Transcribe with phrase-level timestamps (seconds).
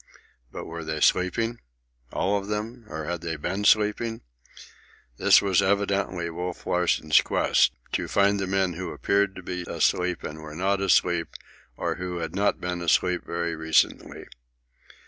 [0.51, 1.59] But were they sleeping?
[2.11, 2.85] all of them?
[2.89, 4.21] Or had they been sleeping?
[5.17, 10.37] This was evidently Wolf Larsen's quest—to find the men who appeared to be asleep and
[10.39, 11.27] who were not asleep
[11.77, 14.25] or who had not been asleep very recently.